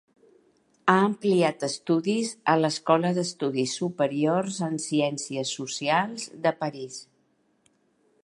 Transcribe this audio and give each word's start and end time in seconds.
Ha 0.91 0.93
ampliat 1.07 1.65
estudis 1.67 2.31
a 2.53 2.55
l'Escola 2.61 3.11
d'Estudis 3.17 3.75
Superiors 3.81 4.57
en 4.69 4.81
Ciències 4.87 5.51
Socials 5.61 6.25
de 6.47 6.57
París. 6.65 6.97